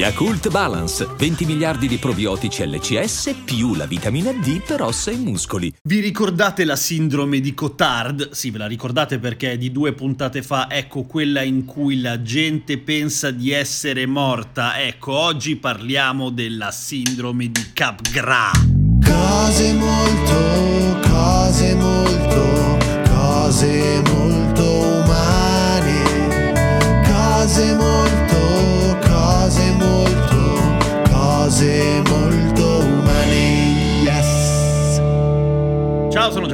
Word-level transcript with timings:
Yakult 0.00 0.48
Balance, 0.48 1.06
20 1.14 1.44
miliardi 1.44 1.86
di 1.86 1.98
probiotici 1.98 2.66
LCS 2.66 3.34
più 3.44 3.74
la 3.74 3.84
vitamina 3.84 4.32
D 4.32 4.62
per 4.62 4.80
ossa 4.80 5.10
e 5.10 5.16
muscoli. 5.16 5.70
Vi 5.82 6.00
ricordate 6.00 6.64
la 6.64 6.74
sindrome 6.74 7.38
di 7.38 7.52
Cotard? 7.52 8.30
Sì, 8.30 8.48
ve 8.48 8.56
la 8.56 8.66
ricordate 8.66 9.18
perché 9.18 9.58
di 9.58 9.70
due 9.70 9.92
puntate 9.92 10.42
fa, 10.42 10.70
ecco 10.70 11.02
quella 11.02 11.42
in 11.42 11.66
cui 11.66 12.00
la 12.00 12.22
gente 12.22 12.78
pensa 12.78 13.30
di 13.30 13.50
essere 13.50 14.06
morta. 14.06 14.80
Ecco, 14.80 15.12
oggi 15.12 15.56
parliamo 15.56 16.30
della 16.30 16.70
sindrome 16.70 17.50
di 17.50 17.66
Capgras. 17.74 18.52
Cose 19.04 19.72
molto, 19.74 21.08
cose 21.10 21.74
molto, 21.74 22.59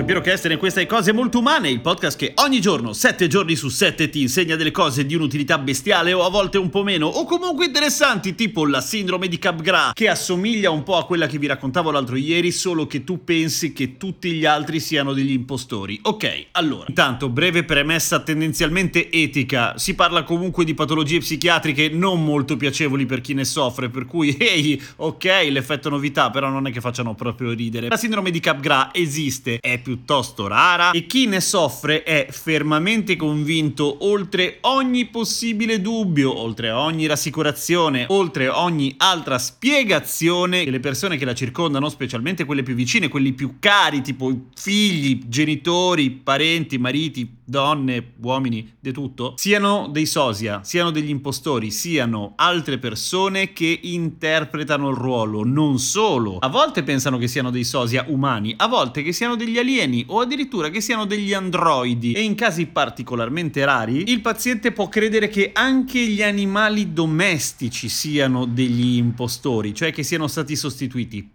Ciao, 0.07 0.15
sono 0.15 0.21
Giampiero 0.21 0.21
Kester 0.21 0.53
e 0.53 0.57
questa 0.57 0.81
è 0.81 0.87
Cose 0.87 1.13
Molto 1.13 1.41
Umane, 1.41 1.69
il 1.69 1.81
podcast 1.81 2.17
che 2.17 2.33
ogni 2.37 2.61
giorno, 2.61 2.93
7 2.93 3.27
giorni 3.27 3.57
su 3.57 3.69
7, 3.69 4.09
ti 4.09 4.21
insegna 4.21 4.55
delle 4.55 4.71
cose 4.71 5.05
di 5.05 5.17
un'utilità 5.17 5.59
bestiale 5.59 6.13
o 6.13 6.25
a 6.25 6.31
volte 6.31 6.59
un 6.59 6.71
po' 6.71 6.85
meno, 6.85 7.09
o 7.09 7.25
comunque 7.25 7.67
interessanti, 7.67 8.37
tipo 8.37 8.67
la 8.67 8.81
sindrome 8.81 9.27
di 9.27 9.39
Capgras, 9.39 9.95
che 9.95 10.09
assomiglia 10.09 10.71
un 10.71 10.85
po' 10.85 10.97
a 10.97 11.07
quella 11.07 11.27
che 11.27 11.39
vi 11.39 11.49
raccontavo 11.49 11.91
l'altro 11.91 12.15
ieri, 12.15 12.53
solo 12.53 12.87
che 12.87 13.03
tu 13.03 13.25
pensi 13.25 13.73
che 13.73 13.97
tutti 13.97 14.31
gli 14.31 14.45
altri 14.45 14.79
siano 14.79 15.13
degli 15.13 15.33
impostori. 15.33 15.99
Ok, 16.03 16.47
allora, 16.53 16.85
intanto, 16.87 17.29
breve 17.29 17.65
premessa 17.65 18.21
tendenzialmente 18.21 19.11
etica, 19.11 19.77
si 19.77 19.95
parla 19.95 20.23
comunque 20.23 20.65
di 20.65 20.75
patologie 20.75 21.19
psichiatriche 21.19 21.89
non 21.89 22.23
molto 22.23 22.57
piacevoli 22.57 23.07
per 23.07 23.21
chi 23.21 23.35
ne 23.35 23.45
soffre, 23.45 23.89
per 23.89 24.07
cui, 24.07 24.35
ehi, 24.39 24.81
ok, 24.97 25.49
l'effetto 25.51 25.89
novità, 25.89 26.31
però 26.31 26.49
non 26.49 26.69
è 26.69 26.71
che 26.71 26.81
facciano 26.81 27.15
proprio 27.15 27.51
ridere. 27.51 27.89
La 27.89 27.97
sindrome 27.97 28.31
di 28.31 28.39
Capgras 28.39 28.91
esiste, 28.93 29.59
è 29.59 29.81
piuttosto 29.97 30.47
rara 30.47 30.91
e 30.91 31.07
chi 31.07 31.27
ne 31.27 31.41
soffre 31.41 32.03
è 32.03 32.27
fermamente 32.31 33.17
convinto 33.17 34.05
oltre 34.05 34.59
ogni 34.63 35.07
possibile 35.07 35.81
dubbio, 35.81 36.39
oltre 36.39 36.71
ogni 36.71 37.07
rassicurazione, 37.07 38.05
oltre 38.09 38.49
ogni 38.49 38.95
altra 38.99 39.39
spiegazione 39.39 40.65
che 40.65 40.71
le 40.71 40.81
persone 40.81 41.17
che 41.17 41.25
la 41.25 41.35
circondano, 41.35 41.89
specialmente 41.89 42.45
quelle 42.45 42.63
più 42.63 42.75
vicine, 42.75 43.09
quelli 43.09 43.33
più 43.33 43.57
cari, 43.59 44.03
tipo 44.03 44.31
figli, 44.55 45.23
genitori, 45.27 46.11
parenti, 46.11 46.77
mariti, 46.77 47.37
donne, 47.43 48.13
uomini, 48.21 48.75
di 48.79 48.93
tutto, 48.93 49.35
siano 49.37 49.89
dei 49.91 50.07
sosia, 50.07 50.63
siano 50.63 50.91
degli 50.91 51.09
impostori, 51.09 51.71
siano 51.71 52.33
altre 52.37 52.79
persone 52.79 53.53
che 53.53 53.79
interpretano 53.83 54.91
il 54.91 54.97
ruolo, 54.97 55.45
non 55.45 55.79
solo. 55.79 56.39
A 56.39 56.49
volte 56.49 56.83
pensano 56.83 57.19
che 57.19 57.29
siano 57.29 57.51
dei 57.51 57.65
sosia 57.65 58.05
umani, 58.09 58.55
a 58.57 58.67
volte 58.67 59.03
che 59.03 59.13
siano 59.13 59.37
degli 59.37 59.59
alieni 59.59 59.86
o 60.09 60.21
addirittura 60.21 60.69
che 60.69 60.81
siano 60.81 61.05
degli 61.05 61.33
androidi 61.33 62.13
e 62.13 62.23
in 62.23 62.35
casi 62.35 62.67
particolarmente 62.67 63.65
rari 63.65 64.11
il 64.11 64.21
paziente 64.21 64.73
può 64.73 64.89
credere 64.89 65.29
che 65.29 65.51
anche 65.53 66.01
gli 66.01 66.23
animali 66.23 66.93
domestici 66.93 67.89
siano 67.89 68.45
degli 68.45 68.97
impostori, 68.97 69.75
cioè 69.75 69.93
che 69.93 70.03
siano 70.03 70.27
stati 70.27 70.57
sostituiti. 70.57 71.31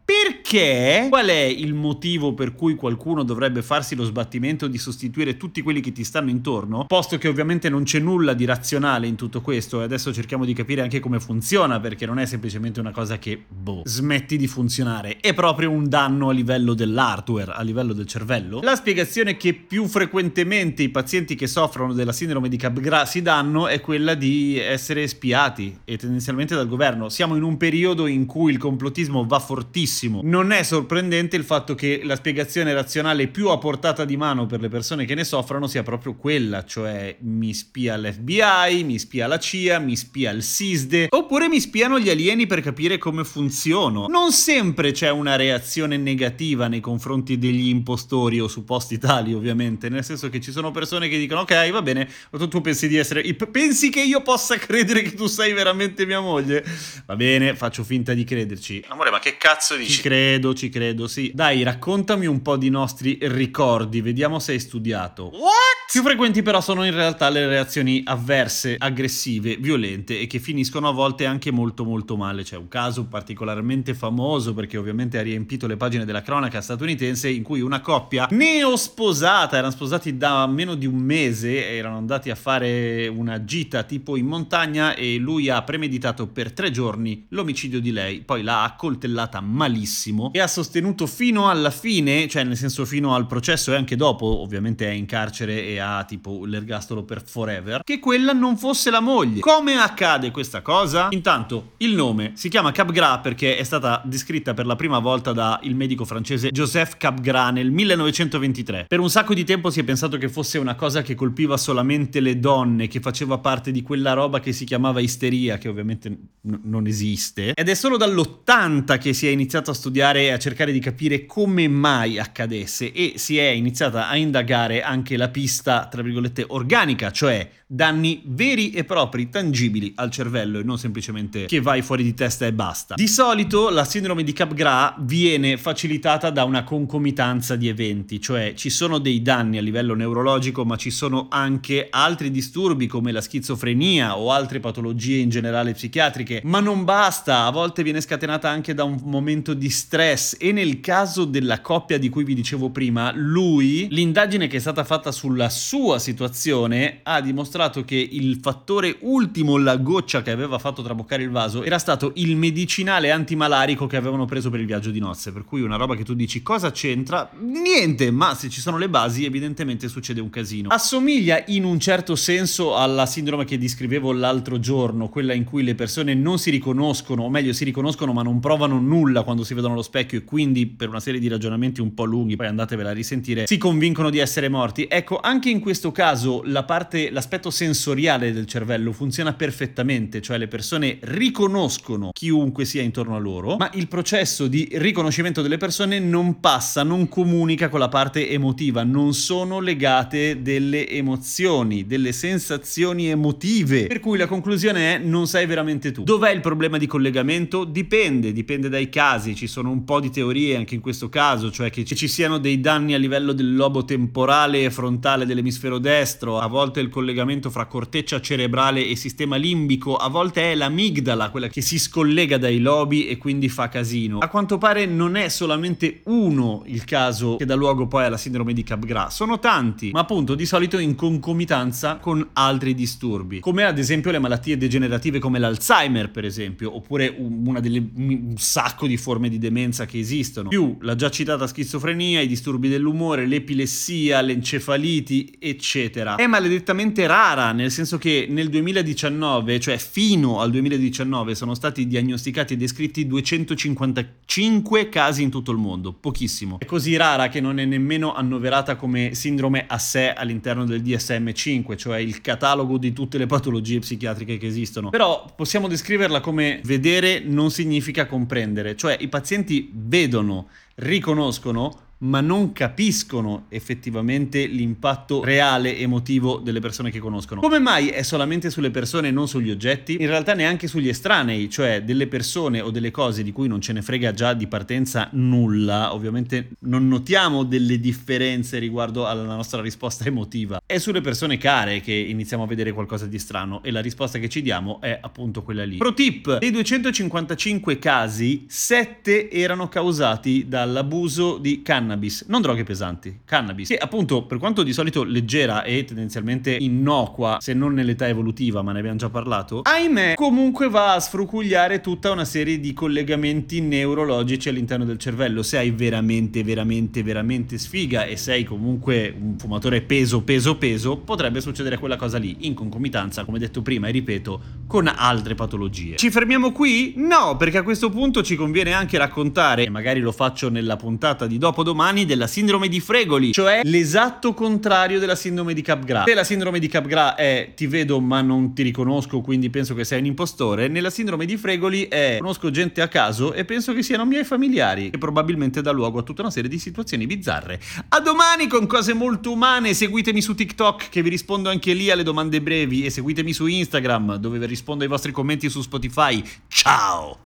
Perché? 0.51 1.07
Qual 1.07 1.27
è 1.27 1.43
il 1.43 1.73
motivo 1.73 2.33
per 2.33 2.55
cui 2.55 2.75
qualcuno 2.75 3.23
dovrebbe 3.23 3.61
farsi 3.61 3.95
lo 3.95 4.03
sbattimento 4.03 4.67
di 4.67 4.77
sostituire 4.77 5.37
tutti 5.37 5.61
quelli 5.61 5.79
che 5.79 5.93
ti 5.93 6.03
stanno 6.03 6.29
intorno? 6.29 6.83
Posto 6.87 7.17
che 7.17 7.29
ovviamente 7.29 7.69
non 7.69 7.83
c'è 7.83 7.99
nulla 7.99 8.33
di 8.33 8.43
razionale 8.43 9.07
in 9.07 9.15
tutto 9.15 9.39
questo 9.39 9.79
e 9.79 9.83
adesso 9.85 10.11
cerchiamo 10.11 10.43
di 10.43 10.53
capire 10.53 10.81
anche 10.81 10.99
come 10.99 11.21
funziona 11.21 11.79
perché 11.79 12.05
non 12.05 12.19
è 12.19 12.25
semplicemente 12.25 12.81
una 12.81 12.91
cosa 12.91 13.17
che, 13.17 13.41
boh, 13.47 13.83
smetti 13.85 14.35
di 14.35 14.47
funzionare, 14.47 15.19
è 15.21 15.33
proprio 15.33 15.71
un 15.71 15.87
danno 15.87 16.27
a 16.27 16.33
livello 16.33 16.73
dell'hardware, 16.73 17.53
a 17.53 17.61
livello 17.61 17.93
del 17.93 18.05
cervello. 18.05 18.59
La 18.61 18.75
spiegazione 18.75 19.37
che 19.37 19.53
più 19.53 19.87
frequentemente 19.87 20.83
i 20.83 20.89
pazienti 20.89 21.35
che 21.35 21.47
soffrono 21.47 21.93
della 21.93 22.11
sindrome 22.11 22.49
di 22.49 22.57
Capgras 22.57 23.11
si 23.11 23.21
danno 23.21 23.69
è 23.69 23.79
quella 23.79 24.15
di 24.15 24.59
essere 24.59 25.07
spiati 25.07 25.77
e 25.85 25.95
tendenzialmente 25.95 26.55
dal 26.55 26.67
governo. 26.67 27.07
Siamo 27.07 27.37
in 27.37 27.43
un 27.43 27.55
periodo 27.55 28.05
in 28.05 28.25
cui 28.25 28.51
il 28.51 28.57
complottismo 28.57 29.25
va 29.25 29.39
fortissimo. 29.39 30.19
Non 30.21 30.40
è 30.49 30.63
sorprendente 30.63 31.35
il 31.35 31.43
fatto 31.43 31.75
che 31.75 32.01
la 32.03 32.15
spiegazione 32.15 32.73
razionale 32.73 33.27
più 33.27 33.49
a 33.49 33.57
portata 33.57 34.05
di 34.05 34.17
mano 34.17 34.45
per 34.45 34.61
le 34.61 34.69
persone 34.69 35.05
che 35.05 35.13
ne 35.13 35.23
soffrono 35.23 35.67
sia 35.67 35.83
proprio 35.83 36.15
quella, 36.15 36.63
cioè 36.63 37.15
mi 37.19 37.53
spia 37.53 37.97
l'FBI, 37.97 38.83
mi 38.83 38.97
spia 38.97 39.27
la 39.27 39.37
CIA, 39.37 39.79
mi 39.79 39.95
spia 39.95 40.31
il 40.31 40.41
SISDE, 40.41 41.07
oppure 41.09 41.47
mi 41.47 41.59
spiano 41.59 41.99
gli 41.99 42.09
alieni 42.09 42.47
per 42.47 42.61
capire 42.61 42.97
come 42.97 43.23
funziono. 43.23 44.07
Non 44.07 44.31
sempre 44.31 44.91
c'è 44.91 45.11
una 45.11 45.35
reazione 45.35 45.97
negativa 45.97 46.67
nei 46.67 46.79
confronti 46.79 47.37
degli 47.37 47.67
impostori 47.67 48.39
o 48.39 48.47
supposti 48.47 48.97
tali, 48.97 49.33
ovviamente, 49.33 49.89
nel 49.89 50.03
senso 50.03 50.29
che 50.29 50.39
ci 50.39 50.51
sono 50.51 50.71
persone 50.71 51.09
che 51.09 51.17
dicono 51.17 51.41
ok, 51.41 51.69
va 51.71 51.81
bene, 51.81 52.09
tu, 52.31 52.47
tu 52.47 52.61
pensi 52.61 52.87
di 52.87 52.97
essere 52.97 53.23
pensi 53.51 53.89
che 53.89 54.01
io 54.01 54.21
possa 54.21 54.57
credere 54.57 55.01
che 55.01 55.13
tu 55.13 55.27
sei 55.27 55.53
veramente 55.53 56.05
mia 56.05 56.19
moglie? 56.19 56.63
Va 57.05 57.15
bene, 57.15 57.55
faccio 57.55 57.83
finta 57.83 58.13
di 58.13 58.23
crederci. 58.23 58.83
Amore, 58.87 59.11
ma 59.11 59.19
che 59.19 59.37
cazzo 59.37 59.75
dici? 59.75 59.91
Ci 59.91 60.01
credo, 60.01 60.30
ci 60.53 60.69
credo, 60.69 61.07
sì. 61.07 61.31
Dai, 61.33 61.63
raccontami 61.63 62.25
un 62.25 62.41
po' 62.41 62.57
di 62.57 62.69
nostri 62.69 63.17
ricordi, 63.21 64.01
vediamo 64.01 64.39
se 64.39 64.53
hai 64.53 64.59
studiato. 64.59 65.25
What? 65.33 65.71
Più 65.91 66.03
frequenti 66.03 66.41
però 66.41 66.61
sono 66.61 66.85
in 66.85 66.93
realtà 66.93 67.27
le 67.27 67.47
reazioni 67.47 68.01
avverse, 68.05 68.77
aggressive, 68.77 69.57
violente 69.57 70.21
e 70.21 70.25
che 70.25 70.39
finiscono 70.39 70.87
a 70.87 70.93
volte 70.93 71.25
anche 71.25 71.51
molto 71.51 71.83
molto 71.83 72.15
male. 72.15 72.43
C'è 72.43 72.55
un 72.55 72.69
caso 72.69 73.07
particolarmente 73.07 73.93
famoso 73.93 74.53
perché 74.53 74.77
ovviamente 74.77 75.17
ha 75.17 75.21
riempito 75.21 75.67
le 75.67 75.75
pagine 75.75 76.05
della 76.05 76.21
cronaca 76.21 76.61
statunitense 76.61 77.27
in 77.27 77.43
cui 77.43 77.59
una 77.59 77.81
coppia 77.81 78.29
neosposata, 78.31 79.57
erano 79.57 79.73
sposati 79.73 80.15
da 80.15 80.47
meno 80.47 80.75
di 80.75 80.85
un 80.85 80.95
mese, 80.95 81.67
erano 81.75 81.97
andati 81.97 82.29
a 82.29 82.35
fare 82.35 83.09
una 83.09 83.43
gita 83.43 83.83
tipo 83.83 84.15
in 84.15 84.27
montagna 84.27 84.95
e 84.95 85.17
lui 85.17 85.49
ha 85.49 85.61
premeditato 85.61 86.27
per 86.27 86.53
tre 86.53 86.71
giorni 86.71 87.25
l'omicidio 87.31 87.81
di 87.81 87.91
lei, 87.91 88.21
poi 88.21 88.43
l'ha 88.43 88.63
accoltellata 88.63 89.41
malissimo 89.41 90.10
e 90.31 90.39
ha 90.39 90.47
sostenuto 90.47 91.07
fino 91.07 91.49
alla 91.49 91.69
fine, 91.71 92.27
cioè 92.27 92.43
nel 92.43 92.57
senso 92.57 92.85
fino 92.85 93.15
al 93.15 93.27
processo 93.27 93.71
e 93.71 93.75
anche 93.75 93.95
dopo, 93.95 94.41
ovviamente 94.41 94.87
è 94.87 94.91
in 94.91 95.05
carcere 95.05 95.65
e 95.65 95.79
ha 95.79 96.03
tipo 96.03 96.45
l'ergastolo 96.45 97.03
per 97.03 97.23
forever, 97.25 97.81
che 97.83 97.99
quella 97.99 98.33
non 98.33 98.57
fosse 98.57 98.89
la 98.89 98.99
moglie. 98.99 99.39
Come 99.39 99.75
accade 99.75 100.31
questa 100.31 100.61
cosa? 100.61 101.07
Intanto 101.11 101.73
il 101.77 101.93
nome 101.93 102.33
si 102.35 102.49
chiama 102.49 102.71
Capgras 102.71 103.21
perché 103.21 103.57
è 103.57 103.63
stata 103.63 104.01
descritta 104.05 104.53
per 104.53 104.65
la 104.65 104.75
prima 104.75 104.99
volta 104.99 105.31
da 105.31 105.59
il 105.63 105.75
medico 105.75 106.05
francese 106.05 106.49
Joseph 106.49 106.97
Capgras 106.97 107.51
nel 107.53 107.71
1923. 107.71 108.85
Per 108.87 108.99
un 108.99 109.09
sacco 109.09 109.33
di 109.33 109.43
tempo 109.43 109.69
si 109.69 109.79
è 109.79 109.83
pensato 109.83 110.17
che 110.17 110.29
fosse 110.29 110.57
una 110.57 110.75
cosa 110.75 111.01
che 111.01 111.15
colpiva 111.15 111.57
solamente 111.57 112.19
le 112.19 112.39
donne, 112.39 112.87
che 112.87 112.99
faceva 112.99 113.37
parte 113.37 113.71
di 113.71 113.81
quella 113.81 114.13
roba 114.13 114.39
che 114.39 114.51
si 114.51 114.65
chiamava 114.65 114.99
isteria, 114.99 115.57
che 115.57 115.69
ovviamente 115.69 116.09
n- 116.09 116.59
non 116.63 116.87
esiste. 116.87 117.53
Ed 117.53 117.69
è 117.69 117.73
solo 117.73 117.97
dall'80 117.97 118.97
che 118.97 119.13
si 119.13 119.27
è 119.27 119.29
iniziato 119.29 119.71
a 119.71 119.73
studiare 119.73 120.00
e 120.01 120.31
a 120.31 120.39
cercare 120.39 120.71
di 120.71 120.79
capire 120.79 121.27
come 121.27 121.67
mai 121.67 122.17
accadesse 122.17 122.91
e 122.91 123.13
si 123.17 123.37
è 123.37 123.47
iniziata 123.49 124.09
a 124.09 124.15
indagare 124.15 124.81
anche 124.81 125.15
la 125.15 125.29
pista, 125.29 125.87
tra 125.87 126.01
virgolette, 126.01 126.43
organica, 126.47 127.11
cioè 127.11 127.47
danni 127.67 128.23
veri 128.25 128.71
e 128.71 128.83
propri, 128.83 129.29
tangibili 129.29 129.93
al 129.95 130.09
cervello 130.09 130.59
e 130.59 130.63
non 130.63 130.77
semplicemente 130.77 131.45
che 131.45 131.61
vai 131.61 131.81
fuori 131.81 132.03
di 132.03 132.13
testa 132.15 132.45
e 132.47 132.51
basta. 132.51 132.95
Di 132.95 133.07
solito 133.07 133.69
la 133.69 133.85
sindrome 133.85 134.23
di 134.23 134.33
Capgras 134.33 134.95
viene 135.01 135.55
facilitata 135.55 136.31
da 136.31 136.43
una 136.45 136.63
concomitanza 136.63 137.55
di 137.55 137.67
eventi, 137.67 138.19
cioè 138.19 138.53
ci 138.55 138.71
sono 138.71 138.97
dei 138.97 139.21
danni 139.21 139.57
a 139.57 139.61
livello 139.61 139.93
neurologico, 139.93 140.65
ma 140.65 140.75
ci 140.77 140.89
sono 140.89 141.27
anche 141.29 141.87
altri 141.91 142.31
disturbi 142.31 142.87
come 142.87 143.11
la 143.11 143.21
schizofrenia 143.21 144.17
o 144.17 144.31
altre 144.31 144.59
patologie 144.59 145.17
in 145.17 145.29
generale 145.29 145.73
psichiatriche, 145.73 146.41
ma 146.43 146.59
non 146.59 146.83
basta, 146.83 147.45
a 147.45 147.51
volte 147.51 147.83
viene 147.83 148.01
scatenata 148.01 148.49
anche 148.49 148.73
da 148.73 148.83
un 148.83 148.99
momento 149.03 149.53
di 149.53 149.69
stress 149.69 149.89
e 150.37 150.53
nel 150.53 150.79
caso 150.79 151.25
della 151.25 151.59
coppia 151.59 151.97
di 151.97 152.07
cui 152.07 152.23
vi 152.23 152.33
dicevo 152.33 152.69
prima, 152.69 153.11
lui, 153.13 153.87
l'indagine 153.89 154.47
che 154.47 154.55
è 154.55 154.59
stata 154.61 154.85
fatta 154.85 155.11
sulla 155.11 155.49
sua 155.49 155.99
situazione 155.99 156.99
ha 157.03 157.19
dimostrato 157.19 157.83
che 157.83 157.95
il 157.95 158.39
fattore 158.41 158.95
ultimo, 159.01 159.57
la 159.57 159.75
goccia 159.75 160.21
che 160.21 160.31
aveva 160.31 160.59
fatto 160.59 160.81
traboccare 160.81 161.23
il 161.23 161.29
vaso, 161.29 161.61
era 161.63 161.77
stato 161.77 162.13
il 162.15 162.37
medicinale 162.37 163.11
antimalarico 163.11 163.85
che 163.85 163.97
avevano 163.97 164.23
preso 164.23 164.49
per 164.49 164.61
il 164.61 164.65
viaggio 164.65 164.91
di 164.91 164.99
nozze, 164.99 165.33
per 165.33 165.43
cui 165.43 165.61
una 165.61 165.75
roba 165.75 165.97
che 165.97 166.05
tu 166.05 166.13
dici 166.13 166.41
cosa 166.41 166.71
c'entra? 166.71 167.29
Niente, 167.41 168.11
ma 168.11 168.33
se 168.33 168.47
ci 168.47 168.61
sono 168.61 168.77
le 168.77 168.87
basi 168.87 169.25
evidentemente 169.25 169.89
succede 169.89 170.21
un 170.21 170.29
casino. 170.29 170.69
Assomiglia 170.69 171.43
in 171.47 171.65
un 171.65 171.81
certo 171.81 172.15
senso 172.15 172.77
alla 172.77 173.05
sindrome 173.05 173.43
che 173.43 173.57
descrivevo 173.57 174.13
l'altro 174.13 174.57
giorno, 174.57 175.09
quella 175.09 175.33
in 175.33 175.43
cui 175.43 175.63
le 175.63 175.75
persone 175.75 176.13
non 176.13 176.39
si 176.39 176.49
riconoscono, 176.49 177.23
o 177.23 177.29
meglio 177.29 177.51
si 177.51 177.65
riconoscono 177.65 178.13
ma 178.13 178.23
non 178.23 178.39
provano 178.39 178.79
nulla 178.79 179.23
quando 179.23 179.43
si 179.43 179.53
vedono 179.53 179.73
allo 179.73 179.80
specchio 179.81 180.19
e 180.19 180.23
quindi 180.23 180.67
per 180.67 180.89
una 180.89 180.99
serie 180.99 181.19
di 181.19 181.27
ragionamenti 181.27 181.81
un 181.81 181.93
po' 181.93 182.05
lunghi, 182.05 182.35
poi 182.35 182.47
andatevela 182.47 182.89
a 182.89 182.93
risentire, 182.93 183.47
si 183.47 183.57
convincono 183.57 184.09
di 184.09 184.19
essere 184.19 184.49
morti. 184.49 184.87
Ecco, 184.89 185.19
anche 185.19 185.49
in 185.49 185.59
questo 185.59 185.91
caso 185.91 186.41
la 186.45 186.63
parte, 186.63 187.09
l'aspetto 187.09 187.49
sensoriale 187.49 188.33
del 188.33 188.45
cervello 188.45 188.91
funziona 188.91 189.33
perfettamente, 189.33 190.21
cioè 190.21 190.37
le 190.37 190.47
persone 190.47 190.97
riconoscono 191.01 192.11
chiunque 192.13 192.65
sia 192.65 192.81
intorno 192.81 193.15
a 193.15 193.19
loro, 193.19 193.55
ma 193.57 193.69
il 193.73 193.87
processo 193.87 194.47
di 194.47 194.67
riconoscimento 194.73 195.41
delle 195.41 195.57
persone 195.57 195.99
non 195.99 196.39
passa, 196.39 196.83
non 196.83 197.07
comunica 197.07 197.69
con 197.69 197.79
la 197.79 197.89
parte 197.89 198.29
emotiva, 198.29 198.83
non 198.83 199.13
sono 199.13 199.59
legate 199.59 200.41
delle 200.41 200.87
emozioni, 200.87 201.85
delle 201.85 202.11
sensazioni 202.11 203.07
emotive. 203.07 203.87
Per 203.87 203.99
cui 203.99 204.17
la 204.17 204.27
conclusione 204.27 204.95
è 204.95 204.97
non 204.97 205.27
sei 205.27 205.45
veramente 205.45 205.91
tu. 205.91 206.03
Dov'è 206.03 206.31
il 206.31 206.41
problema 206.41 206.77
di 206.77 206.87
collegamento? 206.87 207.63
Dipende, 207.63 208.31
dipende 208.33 208.69
dai 208.69 208.89
casi, 208.89 209.35
ci 209.35 209.47
sono 209.47 209.70
un 209.71 209.83
po' 209.83 209.99
di 209.99 210.09
teorie 210.09 210.55
anche 210.55 210.75
in 210.75 210.81
questo 210.81 211.09
caso, 211.09 211.51
cioè 211.51 211.69
che 211.69 211.83
ci 211.85 212.07
siano 212.07 212.37
dei 212.37 212.59
danni 212.59 212.93
a 212.93 212.97
livello 212.97 213.33
del 213.33 213.55
lobo 213.55 213.85
temporale 213.85 214.63
e 214.63 214.71
frontale 214.71 215.25
dell'emisfero 215.25 215.77
destro, 215.77 216.39
a 216.39 216.47
volte 216.47 216.79
il 216.79 216.89
collegamento 216.89 217.49
fra 217.49 217.65
corteccia 217.65 218.21
cerebrale 218.21 218.85
e 218.85 218.95
sistema 218.95 219.35
limbico, 219.35 219.95
a 219.95 220.09
volte 220.09 220.51
è 220.51 220.55
l'amigdala 220.55 221.29
quella 221.29 221.47
che 221.47 221.61
si 221.61 221.79
scollega 221.79 222.37
dai 222.37 222.59
lobi 222.59 223.07
e 223.07 223.17
quindi 223.17 223.49
fa 223.49 223.69
casino. 223.69 224.19
A 224.19 224.27
quanto 224.27 224.57
pare 224.57 224.85
non 224.85 225.15
è 225.15 225.29
solamente 225.29 226.01
uno 226.05 226.63
il 226.65 226.83
caso 226.83 227.37
che 227.37 227.45
dà 227.45 227.55
luogo 227.55 227.87
poi 227.87 228.05
alla 228.05 228.17
sindrome 228.17 228.53
di 228.53 228.63
Capgras, 228.63 229.15
sono 229.15 229.39
tanti, 229.39 229.91
ma 229.91 230.01
appunto 230.01 230.35
di 230.35 230.45
solito 230.45 230.77
in 230.77 230.95
concomitanza 230.95 231.95
con 231.97 232.27
altri 232.33 232.75
disturbi, 232.75 233.39
come 233.39 233.63
ad 233.63 233.77
esempio 233.77 234.11
le 234.11 234.19
malattie 234.19 234.57
degenerative 234.57 235.19
come 235.19 235.39
l'Alzheimer 235.39 236.11
per 236.11 236.25
esempio, 236.25 236.75
oppure 236.75 237.13
una 237.17 237.59
delle 237.59 237.79
un 237.95 238.33
sacco 238.37 238.87
di 238.87 238.97
forme 238.97 239.29
di 239.29 239.37
demenza 239.37 239.59
che 239.69 239.99
esistono, 239.99 240.49
più 240.49 240.77
la 240.81 240.95
già 240.95 241.09
citata 241.09 241.47
schizofrenia, 241.47 242.21
i 242.21 242.27
disturbi 242.27 242.67
dell'umore, 242.69 243.25
l'epilessia, 243.25 244.21
l'encefaliti, 244.21 245.35
eccetera. 245.39 246.15
È 246.15 246.27
maledettamente 246.27 247.05
rara, 247.07 247.51
nel 247.51 247.71
senso 247.71 247.97
che 247.97 248.25
nel 248.29 248.49
2019, 248.49 249.59
cioè 249.59 249.77
fino 249.77 250.39
al 250.39 250.51
2019, 250.51 251.35
sono 251.35 251.53
stati 251.53 251.87
diagnosticati 251.87 252.53
e 252.53 252.57
descritti 252.57 253.05
255 253.05 254.89
casi 254.89 255.23
in 255.23 255.29
tutto 255.29 255.51
il 255.51 255.57
mondo, 255.57 255.93
pochissimo. 255.93 256.57
È 256.59 256.65
così 256.65 256.95
rara 256.95 257.29
che 257.29 257.41
non 257.41 257.59
è 257.59 257.65
nemmeno 257.65 258.13
annoverata 258.13 258.75
come 258.75 259.13
sindrome 259.13 259.65
a 259.67 259.77
sé 259.77 260.11
all'interno 260.13 260.65
del 260.65 260.81
DSM-5, 260.81 261.75
cioè 261.75 261.99
il 261.99 262.21
catalogo 262.21 262.77
di 262.77 262.93
tutte 262.93 263.17
le 263.17 263.25
patologie 263.25 263.79
psichiatriche 263.79 264.37
che 264.37 264.47
esistono. 264.47 264.89
Però 264.89 265.31
possiamo 265.35 265.67
descriverla 265.67 266.19
come 266.21 266.61
vedere 266.63 267.21
non 267.25 267.51
significa 267.51 268.05
comprendere, 268.05 268.75
cioè 268.75 268.97
i 268.99 269.07
pazienti 269.07 269.50
vedono, 269.73 270.47
riconoscono, 270.75 271.79
ma 272.01 272.21
non 272.21 272.51
capiscono 272.51 273.45
effettivamente 273.49 274.45
l'impatto 274.45 275.23
reale 275.23 275.77
emotivo 275.77 276.37
delle 276.37 276.59
persone 276.59 276.89
che 276.89 276.99
conoscono. 276.99 277.41
Come 277.41 277.59
mai 277.59 277.89
è 277.89 278.01
solamente 278.01 278.49
sulle 278.49 278.71
persone 278.71 279.09
e 279.09 279.11
non 279.11 279.27
sugli 279.27 279.51
oggetti? 279.51 279.97
In 279.99 280.07
realtà 280.07 280.33
neanche 280.33 280.67
sugli 280.67 280.87
estranei, 280.87 281.49
cioè 281.49 281.83
delle 281.83 282.07
persone 282.07 282.61
o 282.61 282.71
delle 282.71 282.91
cose 282.91 283.23
di 283.23 283.31
cui 283.31 283.47
non 283.47 283.61
ce 283.61 283.73
ne 283.73 283.81
frega 283.81 284.13
già 284.13 284.33
di 284.33 284.47
partenza 284.47 285.09
nulla. 285.11 285.93
Ovviamente 285.93 286.51
non 286.61 286.87
notiamo 286.87 287.43
delle 287.43 287.79
differenze 287.79 288.57
riguardo 288.57 289.05
alla 289.05 289.23
nostra 289.23 289.61
risposta 289.61 290.05
emotiva. 290.05 290.61
È 290.65 290.77
sulle 290.79 291.01
persone 291.01 291.37
care 291.37 291.81
che 291.81 291.93
iniziamo 291.93 292.43
a 292.43 292.47
vedere 292.47 292.71
qualcosa 292.71 293.05
di 293.05 293.19
strano 293.19 293.61
e 293.63 293.71
la 293.71 293.81
risposta 293.81 294.17
che 294.17 294.29
ci 294.29 294.41
diamo 294.41 294.81
è 294.81 294.97
appunto 294.99 295.43
quella 295.43 295.63
lì. 295.63 295.77
Pro 295.77 295.93
tip, 295.93 296.39
dei 296.39 296.51
255 296.51 297.77
casi, 297.77 298.45
7 298.47 299.29
erano 299.29 299.69
causati 299.69 300.47
dall'abuso 300.47 301.37
di 301.37 301.61
cannabis 301.61 301.90
cannabis, 301.91 302.25
non 302.27 302.41
droghe 302.41 302.63
pesanti, 302.63 303.19
cannabis, 303.25 303.67
che 303.67 303.77
appunto 303.77 304.23
per 304.23 304.37
quanto 304.37 304.63
di 304.63 304.71
solito 304.71 305.03
leggera 305.03 305.63
e 305.63 305.83
tendenzialmente 305.83 306.55
innocua, 306.55 307.37
se 307.41 307.53
non 307.53 307.73
nell'età 307.73 308.07
evolutiva, 308.07 308.61
ma 308.61 308.71
ne 308.71 308.79
abbiamo 308.79 308.97
già 308.97 309.09
parlato, 309.09 309.61
ahimè 309.63 310.13
comunque 310.15 310.69
va 310.69 310.93
a 310.93 310.99
sfrucugliare 310.99 311.81
tutta 311.81 312.11
una 312.11 312.23
serie 312.23 312.59
di 312.59 312.73
collegamenti 312.73 313.59
neurologici 313.59 314.47
all'interno 314.47 314.85
del 314.85 314.97
cervello. 314.97 315.43
Se 315.43 315.57
hai 315.57 315.71
veramente, 315.71 316.43
veramente, 316.43 317.03
veramente 317.03 317.57
sfiga 317.57 318.05
e 318.05 318.15
sei 318.15 318.43
comunque 318.43 319.13
un 319.19 319.37
fumatore 319.37 319.81
peso, 319.81 320.21
peso, 320.21 320.57
peso, 320.57 320.97
potrebbe 320.97 321.41
succedere 321.41 321.77
quella 321.77 321.97
cosa 321.97 322.17
lì, 322.17 322.37
in 322.41 322.53
concomitanza, 322.53 323.25
come 323.25 323.39
detto 323.39 323.61
prima 323.61 323.87
e 323.87 323.91
ripeto, 323.91 324.41
con 324.67 324.87
altre 324.87 325.35
patologie. 325.35 325.97
Ci 325.97 326.09
fermiamo 326.09 326.51
qui? 326.51 326.93
No, 326.97 327.35
perché 327.37 327.57
a 327.57 327.63
questo 327.63 327.89
punto 327.89 328.23
ci 328.23 328.35
conviene 328.35 328.71
anche 328.71 328.97
raccontare, 328.97 329.65
e 329.65 329.69
magari 329.69 329.99
lo 329.99 330.11
faccio 330.11 330.49
nella 330.49 330.77
puntata 330.77 331.27
di 331.27 331.37
dopodomani, 331.37 331.79
umani 331.81 332.05
della 332.05 332.27
sindrome 332.27 332.67
di 332.67 332.79
Fregoli, 332.79 333.31
cioè 333.31 333.61
l'esatto 333.63 334.35
contrario 334.35 334.99
della 334.99 335.15
sindrome 335.15 335.55
di 335.55 335.63
Capgras. 335.63 336.05
Se 336.05 336.13
la 336.13 336.23
sindrome 336.23 336.59
di 336.59 336.67
Capgras 336.67 337.15
è 337.15 337.53
ti 337.55 337.65
vedo 337.65 337.99
ma 337.99 338.21
non 338.21 338.53
ti 338.53 338.61
riconosco, 338.61 339.21
quindi 339.21 339.49
penso 339.49 339.73
che 339.73 339.83
sei 339.83 339.97
un 339.97 340.05
impostore, 340.05 340.67
nella 340.67 340.91
sindrome 340.91 341.25
di 341.25 341.37
Fregoli 341.37 341.87
è 341.87 342.17
conosco 342.19 342.51
gente 342.51 342.81
a 342.81 342.87
caso 342.87 343.33
e 343.33 343.45
penso 343.45 343.73
che 343.73 343.81
siano 343.81 344.05
miei 344.05 344.23
familiari, 344.23 344.91
che 344.91 344.99
probabilmente 344.99 345.63
dà 345.63 345.71
luogo 345.71 345.97
a 345.97 346.03
tutta 346.03 346.21
una 346.21 346.29
serie 346.29 346.49
di 346.49 346.59
situazioni 346.59 347.07
bizzarre. 347.07 347.59
A 347.89 347.99
domani 347.99 348.45
con 348.45 348.67
cose 348.67 348.93
molto 348.93 349.31
umane, 349.31 349.73
seguitemi 349.73 350.21
su 350.21 350.35
TikTok 350.35 350.89
che 350.89 351.01
vi 351.01 351.09
rispondo 351.09 351.49
anche 351.49 351.73
lì 351.73 351.89
alle 351.89 352.03
domande 352.03 352.41
brevi 352.41 352.85
e 352.85 352.91
seguitemi 352.91 353.33
su 353.33 353.47
Instagram 353.47 354.17
dove 354.17 354.37
vi 354.37 354.45
rispondo 354.45 354.83
ai 354.83 354.89
vostri 354.89 355.11
commenti 355.11 355.49
su 355.49 355.61
Spotify. 355.61 356.23
Ciao! 356.47 357.21